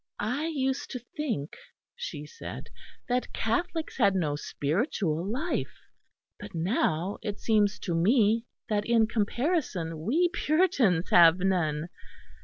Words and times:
"I 0.17 0.47
used 0.47 0.89
to 0.91 0.99
think," 1.15 1.55
she 1.95 2.25
said, 2.25 2.71
"that 3.07 3.31
Catholics 3.33 3.97
had 3.97 4.15
no 4.15 4.35
spiritual 4.35 5.23
life; 5.23 5.77
but 6.39 6.55
now 6.55 7.19
it 7.21 7.39
seems 7.39 7.77
to 7.81 7.93
me 7.93 8.47
that 8.67 8.83
in 8.87 9.05
comparison 9.05 10.01
we 10.01 10.29
Puritans 10.29 11.11
have 11.11 11.37
none. 11.37 11.89